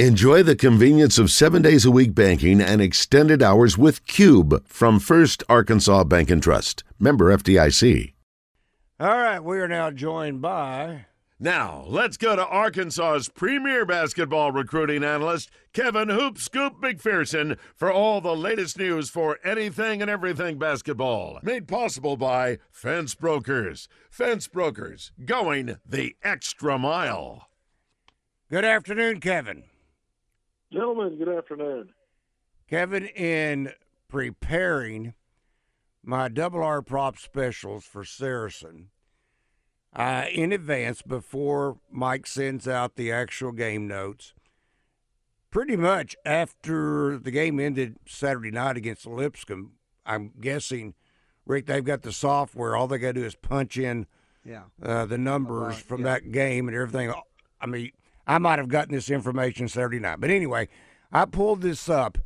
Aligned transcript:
Enjoy 0.00 0.42
the 0.42 0.56
convenience 0.56 1.18
of 1.20 1.30
seven 1.30 1.62
days 1.62 1.84
a 1.84 1.90
week 1.92 2.16
banking 2.16 2.60
and 2.60 2.82
extended 2.82 3.40
hours 3.44 3.78
with 3.78 4.04
Cube 4.08 4.66
from 4.66 4.98
First 4.98 5.44
Arkansas 5.48 6.02
Bank 6.02 6.32
and 6.32 6.42
Trust. 6.42 6.82
Member 6.98 7.26
FDIC. 7.26 8.12
All 8.98 9.16
right, 9.16 9.38
we 9.38 9.56
are 9.58 9.68
now 9.68 9.92
joined 9.92 10.42
by. 10.42 11.06
Now, 11.38 11.84
let's 11.86 12.16
go 12.16 12.34
to 12.34 12.44
Arkansas's 12.44 13.28
premier 13.28 13.86
basketball 13.86 14.50
recruiting 14.50 15.04
analyst, 15.04 15.52
Kevin 15.72 16.08
Hoop 16.08 16.38
Scoop 16.38 16.80
McPherson, 16.82 17.56
for 17.76 17.92
all 17.92 18.20
the 18.20 18.34
latest 18.34 18.76
news 18.76 19.10
for 19.10 19.38
anything 19.44 20.02
and 20.02 20.10
everything 20.10 20.58
basketball. 20.58 21.38
Made 21.44 21.68
possible 21.68 22.16
by 22.16 22.58
Fence 22.72 23.14
Brokers. 23.14 23.86
Fence 24.10 24.48
Brokers, 24.48 25.12
going 25.24 25.76
the 25.86 26.16
extra 26.24 26.80
mile. 26.80 27.46
Good 28.50 28.64
afternoon, 28.64 29.20
Kevin. 29.20 29.62
Gentlemen, 30.74 31.16
good 31.16 31.28
afternoon. 31.28 31.90
Kevin, 32.68 33.06
in 33.06 33.70
preparing 34.08 35.14
my 36.02 36.26
double 36.26 36.64
R 36.64 36.82
prop 36.82 37.16
specials 37.16 37.84
for 37.84 38.04
Saracen, 38.04 38.88
uh, 39.94 40.24
in 40.32 40.50
advance 40.50 41.00
before 41.00 41.78
Mike 41.92 42.26
sends 42.26 42.66
out 42.66 42.96
the 42.96 43.12
actual 43.12 43.52
game 43.52 43.86
notes, 43.86 44.34
pretty 45.52 45.76
much 45.76 46.16
after 46.26 47.18
the 47.18 47.30
game 47.30 47.60
ended 47.60 47.94
Saturday 48.04 48.50
night 48.50 48.76
against 48.76 49.06
Lipscomb, 49.06 49.74
I'm 50.04 50.32
guessing, 50.40 50.94
Rick, 51.46 51.66
they've 51.66 51.84
got 51.84 52.02
the 52.02 52.10
software. 52.10 52.74
All 52.74 52.88
they 52.88 52.98
got 52.98 53.14
to 53.14 53.20
do 53.20 53.24
is 53.24 53.36
punch 53.36 53.78
in 53.78 54.08
yeah. 54.44 54.64
uh, 54.82 55.06
the 55.06 55.18
numbers 55.18 55.76
About- 55.76 55.86
from 55.86 56.00
yeah. 56.00 56.14
that 56.14 56.32
game 56.32 56.66
and 56.66 56.76
everything. 56.76 57.12
I 57.60 57.66
mean, 57.66 57.92
I 58.26 58.38
might 58.38 58.58
have 58.58 58.68
gotten 58.68 58.94
this 58.94 59.10
information 59.10 59.68
Saturday 59.68 59.98
night. 59.98 60.20
But 60.20 60.30
anyway, 60.30 60.68
I 61.12 61.24
pulled 61.26 61.60
this 61.60 61.88
up, 61.88 62.18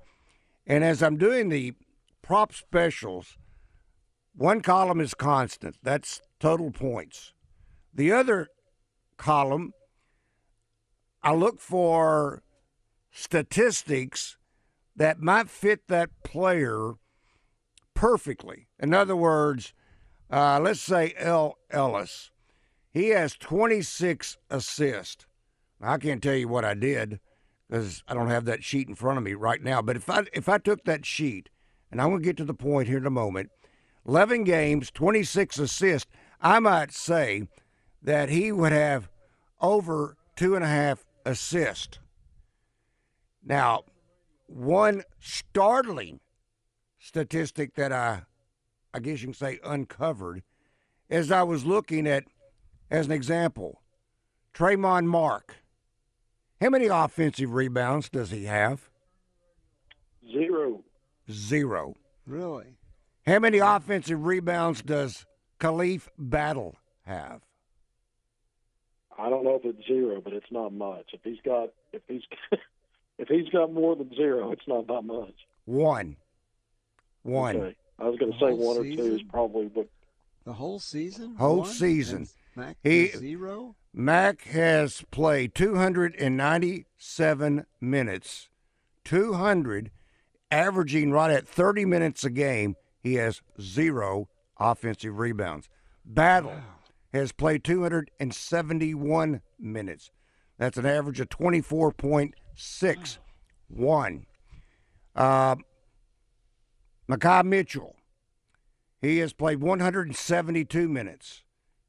and 0.66 0.84
as 0.84 1.02
I'm 1.02 1.16
doing 1.16 1.48
the 1.48 1.74
prop 2.22 2.52
specials, 2.52 3.36
one 4.34 4.60
column 4.60 5.00
is 5.00 5.14
constant. 5.14 5.76
That's 5.82 6.20
total 6.38 6.70
points. 6.70 7.32
The 7.92 8.12
other 8.12 8.48
column, 9.16 9.72
I 11.22 11.34
look 11.34 11.60
for 11.60 12.42
statistics 13.10 14.36
that 14.94 15.20
might 15.20 15.48
fit 15.48 15.88
that 15.88 16.10
player 16.22 16.94
perfectly. 17.94 18.68
In 18.78 18.94
other 18.94 19.16
words, 19.16 19.72
uh, 20.30 20.60
let's 20.60 20.80
say 20.80 21.14
El 21.18 21.58
Ellis. 21.70 22.30
He 22.90 23.08
has 23.08 23.34
26 23.34 24.38
assists. 24.50 25.26
I 25.80 25.98
can't 25.98 26.22
tell 26.22 26.34
you 26.34 26.48
what 26.48 26.64
I 26.64 26.74
did 26.74 27.20
because 27.68 28.02
I 28.08 28.14
don't 28.14 28.30
have 28.30 28.44
that 28.46 28.64
sheet 28.64 28.88
in 28.88 28.94
front 28.94 29.18
of 29.18 29.24
me 29.24 29.34
right 29.34 29.62
now. 29.62 29.82
But 29.82 29.96
if 29.96 30.08
I 30.10 30.24
if 30.32 30.48
I 30.48 30.58
took 30.58 30.84
that 30.84 31.06
sheet, 31.06 31.50
and 31.90 32.00
I'm 32.00 32.08
going 32.08 32.22
to 32.22 32.24
get 32.24 32.36
to 32.38 32.44
the 32.44 32.54
point 32.54 32.88
here 32.88 32.98
in 32.98 33.06
a 33.06 33.10
moment, 33.10 33.50
11 34.06 34.44
games, 34.44 34.90
26 34.90 35.58
assists, 35.58 36.10
I 36.40 36.60
might 36.60 36.92
say 36.92 37.48
that 38.02 38.28
he 38.28 38.52
would 38.52 38.72
have 38.72 39.08
over 39.60 40.16
two 40.36 40.54
and 40.54 40.64
a 40.64 40.68
half 40.68 41.04
assists. 41.24 41.98
Now, 43.44 43.84
one 44.46 45.02
startling 45.20 46.20
statistic 46.98 47.74
that 47.74 47.92
I, 47.92 48.22
I 48.92 49.00
guess 49.00 49.20
you 49.20 49.28
can 49.28 49.34
say, 49.34 49.58
uncovered, 49.64 50.42
as 51.10 51.30
I 51.30 51.42
was 51.42 51.64
looking 51.64 52.06
at, 52.06 52.24
as 52.90 53.06
an 53.06 53.12
example, 53.12 53.82
Tramon 54.54 55.06
Mark. 55.06 55.56
How 56.60 56.70
many 56.70 56.86
offensive 56.86 57.52
rebounds 57.52 58.08
does 58.08 58.30
he 58.30 58.44
have? 58.44 58.88
Zero. 60.30 60.82
Zero. 61.30 61.94
Really? 62.26 62.76
How 63.26 63.38
many 63.38 63.58
offensive 63.58 64.24
rebounds 64.24 64.82
does 64.82 65.26
Khalif 65.60 66.08
Battle 66.18 66.76
have? 67.04 67.42
I 69.18 69.28
don't 69.28 69.44
know 69.44 69.56
if 69.56 69.64
it's 69.64 69.86
zero, 69.86 70.20
but 70.20 70.32
it's 70.32 70.50
not 70.50 70.72
much. 70.72 71.10
If 71.12 71.20
he's 71.24 71.40
got 71.44 71.70
if 71.92 72.02
he's 72.06 72.22
if 73.18 73.28
he's 73.28 73.48
got 73.50 73.72
more 73.72 73.96
than 73.96 74.14
zero, 74.14 74.52
it's 74.52 74.66
not 74.66 74.86
that 74.86 75.02
much. 75.02 75.34
One. 75.64 76.16
One. 77.22 77.56
Okay. 77.56 77.76
I 77.98 78.04
was 78.08 78.18
going 78.18 78.30
The 78.32 78.38
to 78.38 78.44
say 78.44 78.50
whole 78.50 78.74
one 78.74 78.76
or 78.78 78.96
two 78.96 79.14
is 79.14 79.22
probably 79.22 79.66
what. 79.66 79.88
The 80.44 80.52
whole 80.52 80.78
season? 80.78 81.34
Whole 81.36 81.58
One? 81.60 81.68
season. 81.68 82.16
And 82.18 82.28
Mac 82.58 82.76
He- 82.82 83.08
has 83.08 83.20
zero? 83.20 83.76
Mac 83.94 84.42
has 84.42 85.02
played 85.10 85.54
297 85.54 87.64
minutes, 87.80 88.50
200, 89.04 89.90
averaging 90.50 91.12
right 91.12 91.30
at 91.30 91.46
30 91.48 91.84
minutes 91.84 92.24
a 92.24 92.30
game. 92.30 92.74
He 93.00 93.14
has 93.14 93.40
zero 93.60 94.28
offensive 94.58 95.18
rebounds. 95.18 95.68
Battle 96.04 96.60
has 97.12 97.30
played 97.32 97.62
271 97.64 99.40
minutes. 99.58 100.10
That's 100.58 100.76
an 100.76 100.86
average 100.86 101.20
of 101.20 101.28
24.61. 101.28 104.26
Uh, 105.14 105.54
Makai 107.08 107.44
Mitchell, 107.44 107.94
he 109.00 109.18
has 109.18 109.32
played 109.32 109.60
172 109.60 110.88
minutes. 110.88 111.44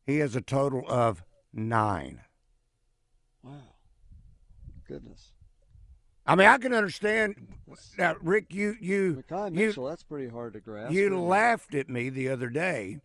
He 0.09 0.18
has 0.20 0.36
a 0.36 0.42
total 0.42 0.84
of 0.88 1.24
nine. 1.53 2.22
Wow. 3.44 3.53
Goodness. 4.88 5.34
I 6.25 6.36
mean, 6.36 6.47
I 6.47 6.58
can 6.58 6.74
understand. 6.74 7.36
Now, 7.97 8.16
Rick, 8.22 8.53
you 8.53 8.75
you 8.80 9.24
Makai 9.30 9.56
you 9.56 9.72
that's 9.88 10.03
pretty 10.03 10.28
hard 10.30 10.53
to 10.53 10.59
grasp. 10.59 10.94
you 10.94 11.18
laughed 11.20 11.74
at 11.75 11.90
me 11.90 12.09
the 12.09 12.30
other 12.30 12.50
day 12.50 13.00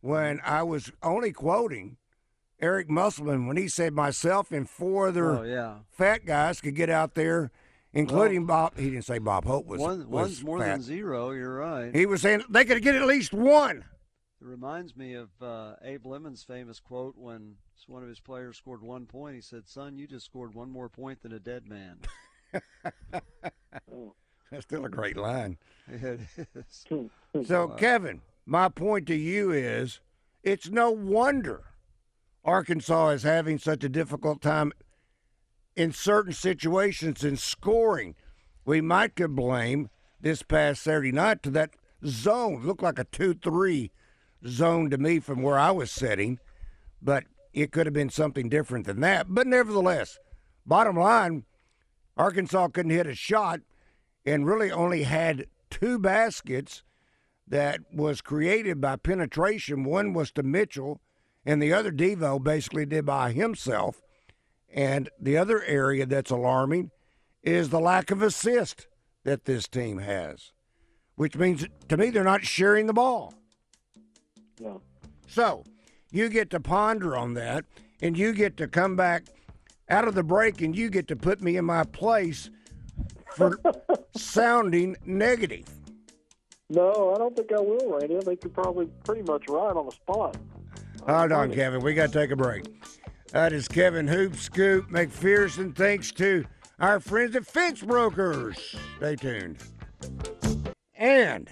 when 0.00 0.40
I 0.44 0.62
was 0.62 0.90
only 1.02 1.32
quoting 1.32 1.96
Eric 2.60 2.88
Musselman 2.90 3.46
when 3.46 3.56
he 3.56 3.68
said 3.68 3.92
myself 3.94 4.50
and 4.52 4.68
four 4.68 5.08
other 5.08 5.38
Oh, 5.38 5.42
yeah. 5.42 5.74
fat 5.90 6.24
guys 6.26 6.60
could 6.60 6.74
get 6.76 6.90
out 6.90 7.14
there, 7.14 7.50
including 7.92 8.46
Bob. 8.46 8.76
He 8.78 8.90
didn't 8.90 9.04
say 9.04 9.18
Bob 9.18 9.44
Hope 9.44 9.66
was 9.66 9.80
One, 9.80 9.98
was 9.98 10.06
one's 10.08 10.44
more 10.44 10.58
fat. 10.60 10.72
than 10.72 10.82
zero, 10.82 11.30
you're 11.32 11.56
right. 11.56 11.94
He 11.94 12.06
was 12.06 12.20
saying 12.22 12.44
they 12.48 12.64
could 12.64 12.82
get 12.82 12.94
at 12.94 13.06
least 13.06 13.32
one. 13.32 13.84
It 14.42 14.48
reminds 14.48 14.96
me 14.96 15.14
of 15.14 15.28
uh, 15.40 15.74
Abe 15.84 16.04
Lemons' 16.04 16.42
famous 16.42 16.80
quote 16.80 17.16
when 17.16 17.54
one 17.86 18.02
of 18.02 18.08
his 18.08 18.18
players 18.18 18.56
scored 18.56 18.82
one 18.82 19.06
point. 19.06 19.36
He 19.36 19.40
said, 19.40 19.68
Son, 19.68 19.96
you 19.96 20.08
just 20.08 20.26
scored 20.26 20.52
one 20.52 20.68
more 20.68 20.88
point 20.88 21.22
than 21.22 21.32
a 21.32 21.38
dead 21.38 21.68
man. 21.68 21.98
That's 24.50 24.64
still 24.64 24.84
a 24.84 24.88
great 24.88 25.16
line. 25.16 25.58
it 25.88 26.20
is. 26.56 26.84
So, 27.46 27.68
Kevin, 27.68 28.20
my 28.44 28.68
point 28.68 29.06
to 29.06 29.14
you 29.14 29.52
is 29.52 30.00
it's 30.42 30.68
no 30.68 30.90
wonder 30.90 31.62
Arkansas 32.44 33.10
is 33.10 33.22
having 33.22 33.58
such 33.58 33.84
a 33.84 33.88
difficult 33.88 34.42
time 34.42 34.72
in 35.76 35.92
certain 35.92 36.32
situations 36.32 37.22
in 37.22 37.36
scoring. 37.36 38.16
We 38.64 38.80
might 38.80 39.14
could 39.14 39.36
blame 39.36 39.88
this 40.20 40.42
past 40.42 40.82
Saturday 40.82 41.12
night 41.12 41.44
to 41.44 41.50
that 41.50 41.70
zone. 42.04 42.54
It 42.54 42.64
looked 42.64 42.82
like 42.82 42.98
a 42.98 43.04
2 43.04 43.34
3 43.34 43.92
zone 44.46 44.90
to 44.90 44.98
me 44.98 45.20
from 45.20 45.42
where 45.42 45.58
I 45.58 45.70
was 45.70 45.90
sitting, 45.90 46.38
but 47.00 47.24
it 47.52 47.72
could 47.72 47.86
have 47.86 47.94
been 47.94 48.10
something 48.10 48.48
different 48.48 48.86
than 48.86 49.00
that. 49.00 49.26
But 49.28 49.46
nevertheless, 49.46 50.18
bottom 50.66 50.96
line, 50.96 51.44
Arkansas 52.16 52.68
couldn't 52.68 52.92
hit 52.92 53.06
a 53.06 53.14
shot 53.14 53.60
and 54.24 54.46
really 54.46 54.70
only 54.70 55.02
had 55.02 55.46
two 55.70 55.98
baskets 55.98 56.82
that 57.46 57.80
was 57.92 58.20
created 58.20 58.80
by 58.80 58.96
penetration. 58.96 59.84
One 59.84 60.12
was 60.12 60.30
to 60.32 60.42
Mitchell, 60.42 61.00
and 61.44 61.62
the 61.62 61.72
other 61.72 61.90
Devo 61.90 62.42
basically 62.42 62.86
did 62.86 63.04
by 63.04 63.32
himself. 63.32 64.00
And 64.72 65.10
the 65.20 65.36
other 65.36 65.62
area 65.64 66.06
that's 66.06 66.30
alarming 66.30 66.90
is 67.42 67.68
the 67.68 67.80
lack 67.80 68.10
of 68.10 68.22
assist 68.22 68.86
that 69.24 69.44
this 69.44 69.68
team 69.68 69.98
has, 69.98 70.52
which 71.16 71.36
means 71.36 71.66
to 71.88 71.96
me 71.96 72.10
they're 72.10 72.24
not 72.24 72.44
sharing 72.44 72.86
the 72.86 72.92
ball. 72.92 73.34
No. 74.62 74.80
So 75.26 75.64
you 76.10 76.28
get 76.28 76.50
to 76.50 76.60
ponder 76.60 77.16
on 77.16 77.34
that, 77.34 77.64
and 78.00 78.16
you 78.16 78.32
get 78.32 78.56
to 78.58 78.68
come 78.68 78.96
back 78.96 79.24
out 79.88 80.06
of 80.06 80.14
the 80.14 80.22
break, 80.22 80.60
and 80.62 80.76
you 80.76 80.88
get 80.88 81.08
to 81.08 81.16
put 81.16 81.42
me 81.42 81.56
in 81.56 81.64
my 81.64 81.84
place 81.84 82.50
for 83.34 83.58
sounding 84.16 84.96
negative. 85.04 85.66
No, 86.70 87.12
I 87.14 87.18
don't 87.18 87.36
think 87.36 87.52
I 87.52 87.60
will, 87.60 87.98
Randy. 87.98 88.16
I 88.16 88.20
think 88.20 88.44
you're 88.44 88.50
probably 88.50 88.86
pretty 89.04 89.22
much 89.22 89.44
right 89.48 89.76
on 89.76 89.86
the 89.86 89.92
spot. 89.92 90.36
Hold 91.06 91.32
on, 91.32 91.52
Kevin. 91.52 91.82
We 91.82 91.94
got 91.94 92.12
to 92.12 92.18
take 92.20 92.30
a 92.30 92.36
break. 92.36 92.64
That 93.32 93.52
is 93.52 93.66
Kevin 93.66 94.06
Hoop 94.06 94.36
Scoop 94.36 94.88
McPherson. 94.90 95.74
Thanks 95.74 96.12
to 96.12 96.44
our 96.78 97.00
friends 97.00 97.34
at 97.34 97.46
Fence 97.46 97.82
Brokers. 97.82 98.76
Stay 98.98 99.16
tuned. 99.16 99.58
And 100.94 101.50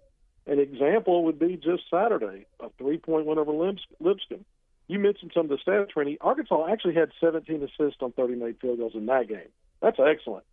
An 0.47 0.61
example 0.61 1.25
would 1.25 1.39
be 1.39 1.57
just 1.57 1.83
Saturday, 1.91 2.47
a 2.61 2.71
three-point 2.79 3.27
win 3.27 3.39
over 3.39 3.53
Lipscomb 3.53 4.45
you 4.89 4.99
mentioned 4.99 5.33
some 5.35 5.51
of 5.51 5.51
the 5.51 5.59
stats, 5.59 5.97
Rennie. 5.97 6.19
Arkansas 6.21 6.67
actually 6.71 6.95
had 6.95 7.11
17 7.21 7.63
assists 7.63 8.01
on 8.01 8.13
30 8.13 8.37
made 8.37 8.61
field 8.61 8.79
goals 8.79 8.93
in 8.95 9.07
that 9.07 9.29
game. 9.29 9.49
That's 9.81 9.99
excellent. 9.99 10.45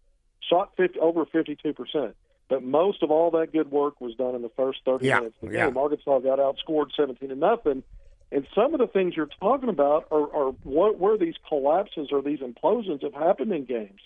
Shot 0.49 0.71
50, 0.77 0.99
over 0.99 1.25
52 1.25 1.73
percent. 1.73 2.15
But 2.49 2.63
most 2.63 3.01
of 3.03 3.09
all 3.09 3.31
that 3.31 3.53
good 3.53 3.71
work 3.71 4.01
was 4.01 4.15
done 4.15 4.35
in 4.35 4.41
the 4.41 4.51
first 4.55 4.79
30 4.85 5.05
yeah, 5.05 5.19
minutes 5.19 5.35
of 5.41 5.49
the 5.49 5.55
yeah. 5.55 5.65
game. 5.67 5.77
Arkansas 5.77 6.19
got 6.19 6.39
outscored 6.39 6.89
17 6.95 7.29
to 7.29 7.35
nothing. 7.35 7.83
And 8.31 8.47
some 8.53 8.73
of 8.73 8.79
the 8.79 8.87
things 8.87 9.15
you're 9.15 9.29
talking 9.39 9.69
about 9.69 10.07
are, 10.11 10.35
are 10.35 10.51
what, 10.63 10.99
where 10.99 11.17
these 11.17 11.35
collapses 11.47 12.09
or 12.11 12.21
these 12.21 12.39
implosions 12.39 13.03
have 13.03 13.13
happened 13.13 13.53
in 13.53 13.65
games. 13.65 14.01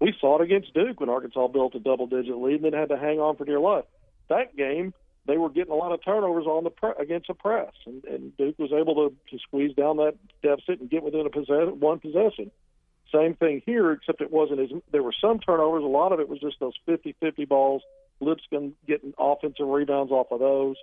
We 0.00 0.14
saw 0.20 0.40
it 0.40 0.44
against 0.44 0.74
Duke 0.74 1.00
when 1.00 1.08
Arkansas 1.08 1.48
built 1.48 1.74
a 1.74 1.80
double-digit 1.80 2.36
lead 2.36 2.62
and 2.62 2.64
then 2.64 2.72
had 2.72 2.90
to 2.90 2.98
hang 2.98 3.20
on 3.20 3.36
for 3.36 3.44
dear 3.44 3.60
life. 3.60 3.84
That 4.28 4.56
game, 4.56 4.94
they 5.28 5.36
were 5.36 5.50
getting 5.50 5.72
a 5.72 5.76
lot 5.76 5.92
of 5.92 6.02
turnovers 6.02 6.46
on 6.46 6.64
the 6.64 6.70
pre- 6.70 6.94
against 6.98 7.28
the 7.28 7.34
press, 7.34 7.72
and, 7.86 8.02
and 8.06 8.36
Duke 8.38 8.58
was 8.58 8.72
able 8.72 8.94
to, 8.94 9.14
to 9.30 9.38
squeeze 9.42 9.76
down 9.76 9.98
that 9.98 10.14
deficit 10.42 10.80
and 10.80 10.90
get 10.90 11.02
within 11.02 11.26
a 11.26 11.30
possess- 11.30 11.74
one 11.78 12.00
possession. 12.00 12.50
Same 13.14 13.34
thing 13.34 13.62
here, 13.64 13.92
except 13.92 14.22
it 14.22 14.32
wasn't 14.32 14.60
as 14.60 14.70
there 14.90 15.02
were 15.02 15.14
some 15.20 15.38
turnovers. 15.38 15.84
A 15.84 15.86
lot 15.86 16.12
of 16.12 16.20
it 16.20 16.28
was 16.28 16.40
just 16.40 16.58
those 16.60 16.72
50-50 16.88 17.46
balls. 17.46 17.82
Lipscomb 18.20 18.74
getting 18.86 19.12
offensive 19.18 19.68
rebounds 19.68 20.10
off 20.10 20.32
of 20.32 20.40
those, 20.40 20.76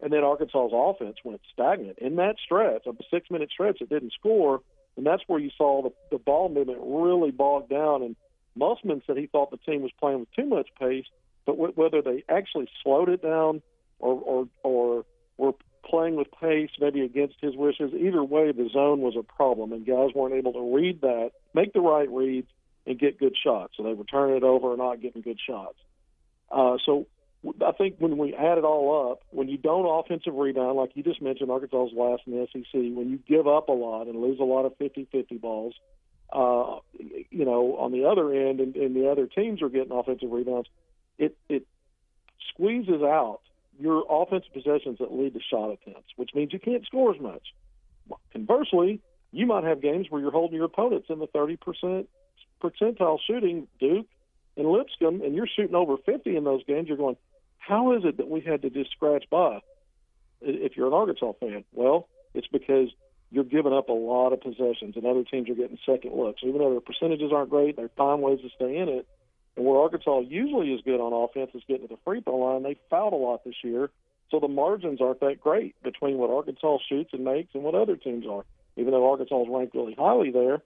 and 0.00 0.10
then 0.10 0.24
Arkansas's 0.24 0.72
offense 0.74 1.16
went 1.22 1.42
stagnant 1.52 1.98
in 1.98 2.16
that 2.16 2.36
stretch, 2.42 2.86
a 2.86 2.92
six-minute 3.10 3.50
stretch. 3.52 3.82
It 3.82 3.90
didn't 3.90 4.14
score, 4.14 4.62
and 4.96 5.06
that's 5.06 5.22
where 5.26 5.38
you 5.38 5.50
saw 5.56 5.82
the, 5.82 5.92
the 6.10 6.18
ball 6.18 6.48
movement 6.48 6.78
really 6.82 7.30
bogged 7.30 7.68
down. 7.68 8.02
And 8.02 8.16
Musselman 8.56 9.02
said 9.06 9.18
he 9.18 9.26
thought 9.26 9.50
the 9.50 9.58
team 9.58 9.82
was 9.82 9.92
playing 10.00 10.20
with 10.20 10.32
too 10.32 10.46
much 10.46 10.70
pace, 10.80 11.06
but 11.44 11.52
w- 11.52 11.74
whether 11.74 12.00
they 12.00 12.24
actually 12.28 12.68
slowed 12.82 13.10
it 13.10 13.22
down 13.22 13.60
or 14.02 14.20
or 14.20 14.48
or 14.62 15.04
were 15.38 15.52
playing 15.84 16.16
with 16.16 16.28
pace, 16.40 16.70
maybe 16.78 17.00
against 17.00 17.36
his 17.40 17.56
wishes. 17.56 17.92
Either 17.94 18.22
way, 18.22 18.52
the 18.52 18.68
zone 18.72 19.00
was 19.00 19.14
a 19.18 19.22
problem, 19.22 19.72
and 19.72 19.86
guys 19.86 20.10
weren't 20.14 20.34
able 20.34 20.52
to 20.52 20.74
read 20.74 21.00
that, 21.00 21.32
make 21.54 21.72
the 21.72 21.80
right 21.80 22.10
reads, 22.10 22.48
and 22.86 22.98
get 22.98 23.18
good 23.18 23.34
shots. 23.42 23.74
So 23.76 23.82
they 23.82 23.94
were 23.94 24.04
turning 24.04 24.36
it 24.36 24.42
over 24.42 24.70
and 24.70 24.78
not 24.78 25.00
getting 25.00 25.22
good 25.22 25.38
shots. 25.44 25.78
Uh, 26.50 26.76
so 26.84 27.06
I 27.64 27.72
think 27.72 27.96
when 27.98 28.18
we 28.18 28.34
add 28.34 28.58
it 28.58 28.64
all 28.64 29.10
up, 29.10 29.22
when 29.30 29.48
you 29.48 29.58
don't 29.58 29.86
offensive 29.86 30.34
rebound, 30.34 30.76
like 30.76 30.90
you 30.94 31.02
just 31.02 31.22
mentioned, 31.22 31.50
Arkansas 31.50 31.88
last 31.94 32.22
in 32.26 32.34
the 32.34 32.46
SEC, 32.52 32.72
when 32.72 33.10
you 33.10 33.18
give 33.26 33.48
up 33.48 33.68
a 33.68 33.72
lot 33.72 34.06
and 34.06 34.20
lose 34.20 34.38
a 34.38 34.44
lot 34.44 34.64
of 34.64 34.76
50-50 34.78 35.40
balls, 35.40 35.74
uh, 36.32 36.78
you 37.30 37.44
know, 37.44 37.76
on 37.76 37.92
the 37.92 38.04
other 38.04 38.32
end, 38.32 38.60
and, 38.60 38.76
and 38.76 38.96
the 38.96 39.10
other 39.10 39.26
teams 39.26 39.60
are 39.60 39.68
getting 39.68 39.92
offensive 39.92 40.30
rebounds, 40.30 40.68
it 41.18 41.36
it 41.48 41.66
squeezes 42.48 43.02
out 43.02 43.40
your 43.78 44.04
offensive 44.08 44.52
possessions 44.52 44.98
that 44.98 45.12
lead 45.12 45.34
to 45.34 45.40
shot 45.40 45.70
attempts, 45.70 46.10
which 46.16 46.30
means 46.34 46.52
you 46.52 46.58
can't 46.58 46.84
score 46.84 47.14
as 47.14 47.20
much. 47.20 47.42
Conversely, 48.32 49.00
you 49.32 49.46
might 49.46 49.64
have 49.64 49.80
games 49.80 50.06
where 50.10 50.20
you're 50.20 50.30
holding 50.30 50.56
your 50.56 50.66
opponents 50.66 51.06
in 51.08 51.18
the 51.18 51.28
30% 51.28 52.06
percentile 52.62 53.18
shooting, 53.26 53.66
Duke 53.80 54.06
and 54.56 54.68
Lipscomb, 54.68 55.22
and 55.22 55.34
you're 55.34 55.48
shooting 55.48 55.74
over 55.74 55.96
50 55.96 56.36
in 56.36 56.44
those 56.44 56.62
games. 56.64 56.88
You're 56.88 56.96
going, 56.96 57.16
how 57.58 57.96
is 57.96 58.04
it 58.04 58.18
that 58.18 58.28
we 58.28 58.40
had 58.40 58.62
to 58.62 58.70
just 58.70 58.90
scratch 58.90 59.24
by? 59.30 59.60
If 60.40 60.76
you're 60.76 60.88
an 60.88 60.92
Arkansas 60.92 61.32
fan, 61.40 61.64
well, 61.72 62.08
it's 62.34 62.48
because 62.48 62.88
you're 63.30 63.44
giving 63.44 63.72
up 63.72 63.88
a 63.88 63.92
lot 63.92 64.32
of 64.32 64.40
possessions, 64.40 64.96
and 64.96 65.06
other 65.06 65.24
teams 65.24 65.48
are 65.48 65.54
getting 65.54 65.78
second 65.86 66.14
looks. 66.14 66.42
Even 66.44 66.58
though 66.58 66.70
their 66.70 66.80
percentages 66.80 67.32
aren't 67.32 67.50
great, 67.50 67.76
they 67.76 67.88
find 67.96 68.20
ways 68.20 68.40
to 68.42 68.50
stay 68.54 68.76
in 68.76 68.88
it. 68.88 69.06
And 69.56 69.66
where 69.66 69.80
Arkansas 69.80 70.20
usually 70.20 70.72
is 70.72 70.80
good 70.82 71.00
on 71.00 71.12
offense 71.12 71.50
is 71.54 71.62
getting 71.68 71.88
to 71.88 71.94
the 71.94 72.00
free 72.04 72.20
throw 72.22 72.36
line. 72.36 72.62
They 72.62 72.78
fouled 72.88 73.12
a 73.12 73.16
lot 73.16 73.44
this 73.44 73.62
year, 73.62 73.90
so 74.30 74.40
the 74.40 74.48
margins 74.48 75.00
aren't 75.00 75.20
that 75.20 75.40
great 75.40 75.74
between 75.82 76.16
what 76.16 76.30
Arkansas 76.30 76.78
shoots 76.88 77.10
and 77.12 77.24
makes 77.24 77.54
and 77.54 77.62
what 77.62 77.74
other 77.74 77.96
teams 77.96 78.26
are. 78.26 78.44
Even 78.76 78.92
though 78.92 79.10
Arkansas 79.10 79.42
is 79.42 79.48
ranked 79.50 79.74
really 79.74 79.94
highly 79.94 80.30
there, 80.30 80.62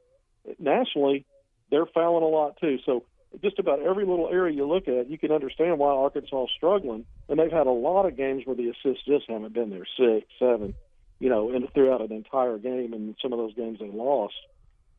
nationally, 0.58 1.24
they're 1.70 1.86
fouling 1.86 2.22
a 2.22 2.28
lot 2.28 2.58
too. 2.60 2.78
So 2.86 3.04
just 3.42 3.58
about 3.58 3.80
every 3.80 4.06
little 4.06 4.28
area 4.30 4.54
you 4.54 4.66
look 4.66 4.88
at, 4.88 5.10
you 5.10 5.18
can 5.18 5.32
understand 5.32 5.78
why 5.78 5.90
Arkansas 5.90 6.44
is 6.44 6.50
struggling. 6.56 7.04
And 7.28 7.38
they've 7.38 7.50
had 7.50 7.66
a 7.66 7.72
lot 7.72 8.06
of 8.06 8.16
games 8.16 8.42
where 8.44 8.56
the 8.56 8.68
assists 8.68 9.04
just 9.04 9.28
haven't 9.28 9.52
been 9.52 9.70
there, 9.70 9.86
six, 9.98 10.26
seven, 10.38 10.74
you 11.18 11.28
know, 11.28 11.50
and 11.50 11.66
throughout 11.74 12.00
an 12.00 12.12
entire 12.12 12.58
game. 12.58 12.92
And 12.92 13.16
some 13.20 13.32
of 13.32 13.38
those 13.38 13.54
games 13.54 13.78
they 13.80 13.90
lost. 13.90 14.34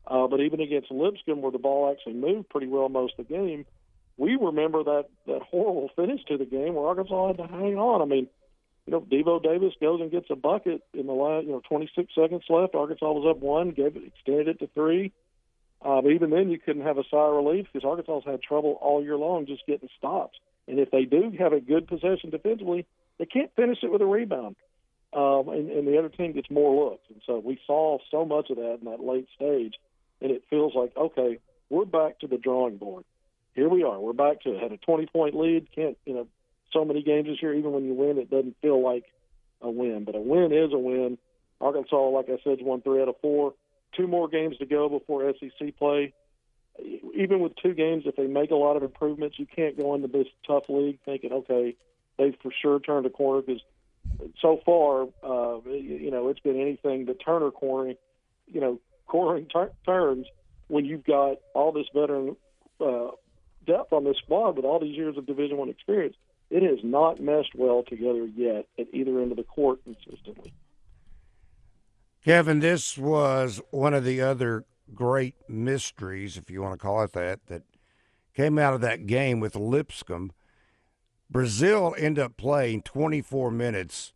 Uh, 0.08 0.26
but 0.26 0.40
even 0.40 0.60
against 0.60 0.90
Lipscomb, 0.90 1.42
where 1.42 1.52
the 1.52 1.58
ball 1.58 1.92
actually 1.92 2.14
moved 2.14 2.48
pretty 2.48 2.66
well 2.66 2.88
most 2.88 3.14
of 3.18 3.28
the 3.28 3.34
game, 3.34 3.66
we 4.16 4.36
remember 4.36 4.82
that 4.82 5.04
that 5.26 5.42
horrible 5.42 5.90
finish 5.96 6.24
to 6.28 6.38
the 6.38 6.46
game 6.46 6.74
where 6.74 6.86
Arkansas 6.86 7.28
had 7.28 7.36
to 7.36 7.46
hang 7.46 7.76
on. 7.76 8.00
I 8.00 8.06
mean, 8.06 8.26
you 8.86 8.92
know, 8.92 9.00
Devo 9.02 9.42
Davis 9.42 9.74
goes 9.80 10.00
and 10.00 10.10
gets 10.10 10.30
a 10.30 10.36
bucket 10.36 10.82
in 10.94 11.06
the 11.06 11.12
last, 11.12 11.44
you 11.44 11.52
know, 11.52 11.60
26 11.68 12.14
seconds 12.14 12.42
left. 12.48 12.74
Arkansas 12.74 13.12
was 13.12 13.26
up 13.28 13.38
one, 13.42 13.70
gave 13.70 13.96
it, 13.96 14.02
extended 14.06 14.48
it 14.48 14.58
to 14.60 14.66
three. 14.68 15.12
Uh, 15.82 16.00
but 16.00 16.10
even 16.10 16.30
then, 16.30 16.48
you 16.48 16.58
couldn't 16.58 16.86
have 16.86 16.96
a 16.96 17.04
sigh 17.10 17.18
of 17.18 17.34
relief 17.34 17.66
because 17.70 17.86
Arkansas's 17.86 18.28
had 18.28 18.42
trouble 18.42 18.78
all 18.80 19.02
year 19.02 19.16
long 19.16 19.46
just 19.46 19.66
getting 19.66 19.90
stops. 19.98 20.38
And 20.66 20.78
if 20.78 20.90
they 20.90 21.04
do 21.04 21.32
have 21.38 21.52
a 21.52 21.60
good 21.60 21.86
possession 21.86 22.30
defensively, 22.30 22.86
they 23.18 23.26
can't 23.26 23.54
finish 23.54 23.78
it 23.82 23.92
with 23.92 24.00
a 24.00 24.06
rebound. 24.06 24.56
Um, 25.12 25.48
and, 25.48 25.70
and 25.70 25.86
the 25.86 25.98
other 25.98 26.08
team 26.08 26.32
gets 26.32 26.50
more 26.50 26.90
looks. 26.90 27.04
And 27.10 27.22
so 27.26 27.38
we 27.38 27.60
saw 27.66 27.98
so 28.10 28.24
much 28.24 28.50
of 28.50 28.56
that 28.56 28.78
in 28.80 28.86
that 28.86 29.00
late 29.00 29.28
stage. 29.34 29.74
And 30.20 30.30
it 30.30 30.44
feels 30.50 30.74
like, 30.74 30.96
okay, 30.96 31.38
we're 31.70 31.84
back 31.84 32.20
to 32.20 32.26
the 32.26 32.38
drawing 32.38 32.76
board 32.76 33.04
here 33.58 33.68
we 33.68 33.82
are. 33.82 33.98
We're 33.98 34.12
back 34.12 34.42
to 34.42 34.54
it. 34.54 34.62
Had 34.62 34.70
a 34.70 34.76
20 34.76 35.06
point 35.06 35.34
lead. 35.34 35.66
Can't 35.74 35.98
you 36.06 36.14
know? 36.14 36.28
So 36.72 36.84
many 36.84 37.02
games 37.02 37.26
this 37.26 37.42
year. 37.42 37.54
Even 37.54 37.72
when 37.72 37.84
you 37.84 37.92
win, 37.92 38.18
it 38.18 38.30
doesn't 38.30 38.56
feel 38.62 38.82
like 38.82 39.04
a 39.60 39.68
win. 39.68 40.04
But 40.04 40.14
a 40.14 40.20
win 40.20 40.52
is 40.52 40.72
a 40.72 40.78
win. 40.78 41.18
Arkansas, 41.60 42.08
like 42.10 42.26
I 42.28 42.38
said, 42.44 42.58
won 42.60 42.82
three 42.82 43.02
out 43.02 43.08
of 43.08 43.16
four. 43.20 43.54
Two 43.96 44.06
more 44.06 44.28
games 44.28 44.56
to 44.58 44.66
go 44.66 44.88
before 44.88 45.32
SEC 45.40 45.76
play. 45.76 46.12
even 47.14 47.40
with 47.40 47.52
two 47.60 47.74
games, 47.74 48.04
if 48.06 48.14
they 48.14 48.28
make 48.28 48.52
a 48.52 48.54
lot 48.54 48.76
of 48.76 48.84
improvements, 48.84 49.40
you 49.40 49.46
can't 49.46 49.76
go 49.76 49.96
into 49.96 50.06
this 50.06 50.28
tough 50.46 50.64
league 50.68 51.00
thinking, 51.04 51.32
okay, 51.32 51.74
they've 52.16 52.36
for 52.40 52.52
sure 52.62 52.78
turned 52.78 53.06
a 53.06 53.10
corner 53.10 53.42
because 53.42 53.62
so 54.40 54.60
far, 54.64 55.08
uh, 55.24 55.58
you 55.68 56.12
know, 56.12 56.28
it's 56.28 56.40
been 56.40 56.60
anything 56.60 57.06
but 57.06 57.16
Turner 57.24 57.50
cornering, 57.50 57.96
you 58.46 58.60
know, 58.60 58.78
tur- 59.10 59.72
turns 59.84 60.26
when 60.68 60.84
you've 60.84 61.04
got 61.04 61.38
all 61.54 61.72
this 61.72 61.86
veteran 61.94 62.36
uh, 62.80 63.08
depth 63.66 63.92
on 63.92 64.04
this 64.04 64.16
squad 64.18 64.56
with 64.56 64.64
all 64.64 64.78
these 64.80 64.96
years 64.96 65.16
of 65.16 65.26
Division 65.26 65.56
One 65.56 65.68
experience. 65.68 66.16
It 66.50 66.62
has 66.62 66.78
not 66.82 67.20
meshed 67.20 67.54
well 67.54 67.82
together 67.82 68.26
yet 68.26 68.66
at 68.78 68.86
either 68.92 69.20
end 69.20 69.32
of 69.32 69.36
the 69.36 69.44
court 69.44 69.80
consistently. 69.84 70.52
Kevin, 72.24 72.60
this 72.60 72.96
was 72.96 73.60
one 73.70 73.94
of 73.94 74.04
the 74.04 74.20
other 74.20 74.64
great 74.94 75.34
mysteries, 75.48 76.36
if 76.36 76.50
you 76.50 76.62
want 76.62 76.74
to 76.74 76.78
call 76.78 77.02
it 77.02 77.12
that, 77.12 77.46
that 77.46 77.62
came 78.34 78.58
out 78.58 78.74
of 78.74 78.80
that 78.80 79.06
game 79.06 79.40
with 79.40 79.56
Lipscomb. 79.56 80.32
Brazile 81.32 81.94
ended 81.98 82.24
up 82.24 82.36
playing 82.36 82.82
24 82.82 83.50
minutes 83.50 84.12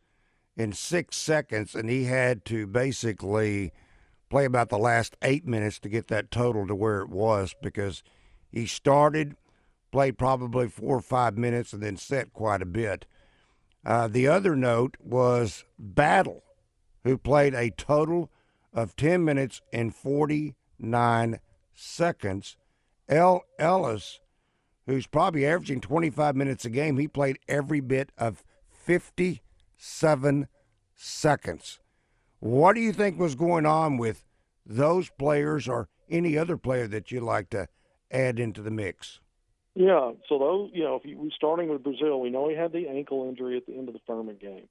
in 0.56 0.72
six 0.72 1.16
seconds, 1.16 1.74
and 1.74 1.90
he 1.90 2.04
had 2.04 2.44
to 2.46 2.66
basically 2.66 3.72
play 4.32 4.46
about 4.46 4.70
the 4.70 4.78
last 4.78 5.14
eight 5.20 5.46
minutes 5.46 5.78
to 5.78 5.90
get 5.90 6.08
that 6.08 6.30
total 6.30 6.66
to 6.66 6.74
where 6.74 7.02
it 7.02 7.10
was 7.10 7.54
because 7.60 8.02
he 8.50 8.64
started, 8.64 9.36
played 9.90 10.16
probably 10.16 10.68
four 10.68 10.96
or 10.96 11.02
five 11.02 11.36
minutes, 11.36 11.74
and 11.74 11.82
then 11.82 11.98
set 11.98 12.32
quite 12.32 12.62
a 12.62 12.66
bit. 12.66 13.04
Uh, 13.84 14.08
the 14.08 14.26
other 14.26 14.56
note 14.56 14.96
was 14.98 15.66
Battle, 15.78 16.42
who 17.04 17.18
played 17.18 17.54
a 17.54 17.68
total 17.72 18.30
of 18.72 18.96
10 18.96 19.22
minutes 19.22 19.60
and 19.70 19.94
49 19.94 21.38
seconds. 21.74 22.56
El 23.10 23.42
Ellis, 23.58 24.18
who's 24.86 25.06
probably 25.06 25.44
averaging 25.44 25.82
25 25.82 26.34
minutes 26.34 26.64
a 26.64 26.70
game, 26.70 26.96
he 26.96 27.06
played 27.06 27.38
every 27.48 27.80
bit 27.80 28.10
of 28.16 28.42
57 28.70 30.48
seconds. 30.96 31.81
What 32.42 32.74
do 32.74 32.80
you 32.80 32.92
think 32.92 33.20
was 33.20 33.36
going 33.36 33.66
on 33.66 33.98
with 33.98 34.24
those 34.66 35.08
players 35.10 35.68
or 35.68 35.88
any 36.10 36.36
other 36.36 36.56
player 36.56 36.88
that 36.88 37.12
you 37.12 37.20
like 37.20 37.50
to 37.50 37.68
add 38.10 38.40
into 38.40 38.62
the 38.62 38.70
mix? 38.72 39.20
Yeah, 39.76 40.10
so 40.28 40.40
those, 40.40 40.70
you 40.74 40.82
know, 40.82 40.96
if 40.96 41.04
you, 41.04 41.30
starting 41.36 41.68
with 41.68 41.84
Brazile, 41.84 42.20
we 42.20 42.30
know 42.30 42.48
he 42.48 42.56
had 42.56 42.72
the 42.72 42.88
ankle 42.88 43.28
injury 43.28 43.56
at 43.56 43.66
the 43.66 43.78
end 43.78 43.86
of 43.86 43.94
the 43.94 44.00
Furman 44.08 44.38
game. 44.40 44.66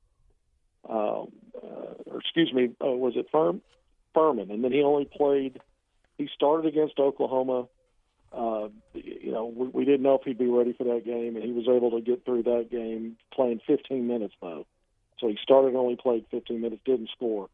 Um, 0.89 1.31
uh, 1.63 1.93
or 2.07 2.19
excuse 2.19 2.51
me, 2.51 2.71
uh, 2.83 2.91
was 2.91 3.13
it 3.15 3.27
Firm, 3.31 3.61
Furman? 4.13 4.51
And 4.51 4.65
then 4.65 4.73
he 4.73 4.83
only 4.83 5.05
played. 5.05 5.61
He 6.17 6.27
started 6.35 6.67
against 6.67 6.99
Oklahoma. 6.99 7.69
Uh, 8.33 8.67
you 8.93 9.31
know, 9.31 9.45
we, 9.45 9.67
we 9.67 9.85
didn't 9.85 10.01
know 10.01 10.15
if 10.15 10.23
he'd 10.25 10.37
be 10.37 10.47
ready 10.47 10.73
for 10.73 10.83
that 10.83 11.05
game, 11.05 11.37
and 11.37 11.45
he 11.45 11.53
was 11.53 11.69
able 11.69 11.91
to 11.91 12.01
get 12.01 12.25
through 12.25 12.43
that 12.43 12.67
game 12.69 13.15
playing 13.33 13.61
15 13.65 14.05
minutes 14.05 14.33
though. 14.41 14.65
So 15.19 15.29
he 15.29 15.37
started 15.41 15.69
and 15.69 15.77
only 15.77 15.95
played 15.95 16.25
15 16.31 16.59
minutes, 16.59 16.81
didn't 16.83 17.09
score. 17.15 17.47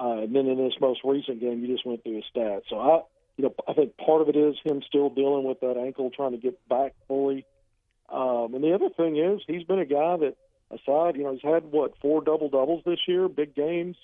Uh, 0.00 0.22
and 0.22 0.34
then 0.34 0.46
in 0.46 0.58
this 0.58 0.74
most 0.80 1.00
recent 1.04 1.40
game, 1.40 1.60
you 1.60 1.66
just 1.66 1.84
went 1.84 2.02
through 2.02 2.16
his 2.16 2.24
stats. 2.34 2.62
So 2.70 2.78
I, 2.78 3.00
you 3.36 3.44
know, 3.44 3.54
I 3.66 3.72
think 3.72 3.96
part 3.96 4.22
of 4.22 4.28
it 4.28 4.36
is 4.36 4.56
him 4.64 4.82
still 4.86 5.10
dealing 5.10 5.44
with 5.44 5.60
that 5.60 5.76
ankle, 5.76 6.10
trying 6.10 6.32
to 6.32 6.38
get 6.38 6.56
back 6.68 6.94
fully. 7.08 7.46
Um, 8.08 8.54
and 8.54 8.62
the 8.62 8.74
other 8.74 8.90
thing 8.90 9.16
is, 9.16 9.40
he's 9.46 9.64
been 9.64 9.80
a 9.80 9.84
guy 9.84 10.16
that, 10.18 10.36
aside, 10.70 11.16
you 11.16 11.24
know, 11.24 11.32
he's 11.32 11.42
had 11.42 11.64
what 11.64 11.94
four 12.00 12.22
double 12.22 12.48
doubles 12.48 12.82
this 12.84 13.00
year, 13.06 13.28
big 13.28 13.54
games, 13.54 13.96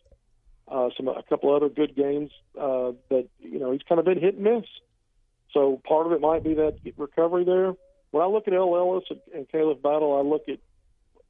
uh, 0.69 0.89
some 0.97 1.09
a 1.09 1.23
couple 1.23 1.55
other 1.55 1.69
good 1.69 1.95
games. 1.95 2.31
Uh, 2.59 2.93
that 3.11 3.29
you 3.41 3.59
know, 3.59 3.73
he's 3.73 3.83
kind 3.89 3.99
of 3.99 4.05
been 4.05 4.21
hit 4.21 4.35
and 4.35 4.45
miss. 4.45 4.65
So 5.53 5.81
part 5.87 6.07
of 6.07 6.13
it 6.13 6.21
might 6.21 6.43
be 6.43 6.55
that 6.55 6.79
recovery 6.97 7.45
there. 7.45 7.75
When 8.11 8.23
I 8.23 8.27
look 8.27 8.47
at 8.47 8.55
El 8.55 8.77
Ellis 8.77 9.05
and 9.35 9.49
Caleb 9.49 9.83
Battle, 9.83 10.17
I 10.17 10.23
look 10.29 10.49
at 10.49 10.59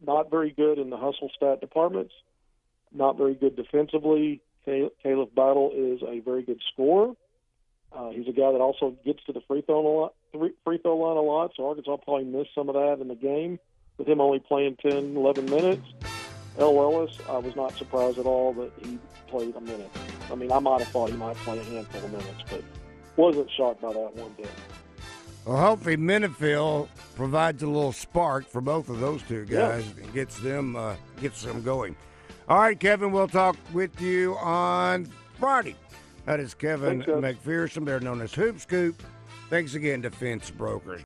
not 0.04 0.30
very 0.30 0.50
good 0.50 0.78
in 0.78 0.90
the 0.90 0.96
hustle 0.96 1.30
stat 1.34 1.60
departments, 1.60 2.12
not 2.92 3.16
very 3.16 3.34
good 3.34 3.56
defensively. 3.56 4.40
Caleb 4.64 5.34
Battle 5.34 5.70
is 5.74 6.00
a 6.02 6.20
very 6.20 6.42
good 6.42 6.60
scorer. 6.72 7.14
Uh, 7.92 8.10
he's 8.10 8.26
a 8.26 8.32
guy 8.32 8.50
that 8.50 8.60
also 8.60 8.96
gets 9.04 9.22
to 9.24 9.32
the 9.32 9.40
free 9.46 9.62
throw 9.62 9.80
a 9.80 9.86
lot, 9.86 10.14
free 10.64 10.78
throw 10.78 10.96
line 10.96 11.16
a 11.16 11.20
lot. 11.20 11.52
So 11.56 11.68
Arkansas 11.68 11.96
probably 11.98 12.24
missed 12.24 12.50
some 12.54 12.68
of 12.68 12.74
that 12.74 13.00
in 13.00 13.08
the 13.08 13.14
game 13.14 13.58
with 13.98 14.08
him 14.08 14.20
only 14.20 14.40
playing 14.40 14.76
10, 14.76 15.16
11 15.16 15.44
minutes. 15.46 15.86
El 16.58 16.78
Ellis, 16.80 17.16
I 17.28 17.38
was 17.38 17.54
not 17.56 17.76
surprised 17.76 18.18
at 18.18 18.26
all 18.26 18.52
that 18.54 18.72
he 18.82 18.98
played 19.28 19.54
a 19.56 19.60
minute. 19.60 19.90
I 20.30 20.34
mean, 20.34 20.52
I 20.52 20.58
might 20.58 20.80
have 20.80 20.88
thought 20.88 21.10
he 21.10 21.16
might 21.16 21.36
play 21.36 21.58
a 21.58 21.64
handful 21.64 22.04
of 22.04 22.12
minutes, 22.12 22.44
but 22.48 22.62
wasn't 23.16 23.50
shocked 23.50 23.80
by 23.80 23.92
that 23.92 24.16
one 24.16 24.32
bit. 24.36 24.50
Well, 25.44 25.58
hopefully 25.58 25.96
Menifield 25.96 26.88
provides 27.16 27.62
a 27.62 27.66
little 27.66 27.92
spark 27.92 28.46
for 28.46 28.60
both 28.60 28.88
of 28.88 29.00
those 29.00 29.22
two 29.22 29.44
guys 29.44 29.84
yeah. 29.96 30.04
and 30.04 30.14
gets 30.14 30.38
them 30.38 30.74
uh, 30.74 30.94
gets 31.20 31.42
them 31.42 31.62
going. 31.62 31.96
All 32.46 32.58
right, 32.58 32.78
Kevin, 32.78 33.10
we'll 33.10 33.28
talk 33.28 33.56
with 33.72 34.00
you 34.02 34.36
on 34.36 35.06
Friday. 35.38 35.76
That 36.26 36.40
is 36.40 36.52
Kevin 36.52 37.02
Thanks, 37.02 37.40
McPherson. 37.46 37.86
They're 37.86 38.00
known 38.00 38.20
as 38.20 38.34
Hoop 38.34 38.60
Scoop. 38.60 39.02
Thanks 39.48 39.74
again, 39.74 40.02
Defense 40.02 40.50
Brokers. 40.50 41.00